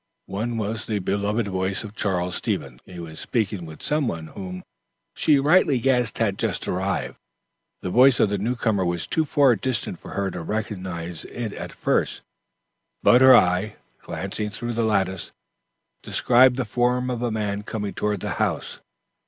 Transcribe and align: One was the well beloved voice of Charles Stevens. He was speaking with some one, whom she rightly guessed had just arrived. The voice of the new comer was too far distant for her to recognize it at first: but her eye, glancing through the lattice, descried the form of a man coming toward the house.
One 0.25 0.57
was 0.57 0.87
the 0.87 0.97
well 0.97 1.03
beloved 1.15 1.47
voice 1.47 1.83
of 1.83 1.93
Charles 1.95 2.33
Stevens. 2.37 2.79
He 2.87 2.99
was 2.99 3.19
speaking 3.19 3.67
with 3.67 3.83
some 3.83 4.07
one, 4.07 4.25
whom 4.29 4.63
she 5.13 5.37
rightly 5.37 5.77
guessed 5.77 6.17
had 6.17 6.39
just 6.39 6.67
arrived. 6.67 7.17
The 7.83 7.91
voice 7.91 8.19
of 8.19 8.29
the 8.29 8.39
new 8.39 8.55
comer 8.55 8.83
was 8.83 9.05
too 9.05 9.25
far 9.25 9.55
distant 9.55 9.99
for 9.99 10.13
her 10.13 10.31
to 10.31 10.41
recognize 10.41 11.23
it 11.25 11.53
at 11.53 11.71
first: 11.71 12.23
but 13.03 13.21
her 13.21 13.35
eye, 13.35 13.75
glancing 13.99 14.49
through 14.49 14.73
the 14.73 14.81
lattice, 14.83 15.31
descried 16.01 16.55
the 16.55 16.65
form 16.65 17.11
of 17.11 17.21
a 17.21 17.29
man 17.29 17.61
coming 17.61 17.93
toward 17.93 18.21
the 18.21 18.31
house. 18.41 18.81